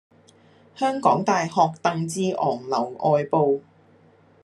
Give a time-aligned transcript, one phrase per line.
[0.75, 1.51] 香港大學
[1.83, 3.61] 鄧志昂樓外部